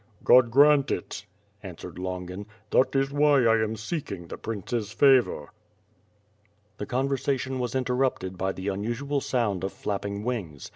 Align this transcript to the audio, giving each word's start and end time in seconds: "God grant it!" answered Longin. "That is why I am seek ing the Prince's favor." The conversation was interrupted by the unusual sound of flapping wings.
"God 0.23 0.49
grant 0.49 0.89
it!" 0.89 1.27
answered 1.61 1.99
Longin. 1.99 2.47
"That 2.71 2.95
is 2.95 3.11
why 3.11 3.43
I 3.45 3.61
am 3.61 3.75
seek 3.75 4.11
ing 4.11 4.29
the 4.29 4.37
Prince's 4.39 4.91
favor." 4.91 5.49
The 6.79 6.87
conversation 6.87 7.59
was 7.59 7.75
interrupted 7.75 8.35
by 8.35 8.53
the 8.53 8.69
unusual 8.69 9.21
sound 9.21 9.63
of 9.63 9.71
flapping 9.71 10.23
wings. 10.23 10.69